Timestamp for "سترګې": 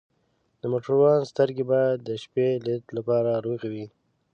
1.31-1.63